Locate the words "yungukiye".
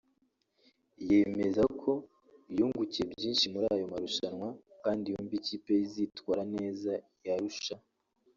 2.57-3.05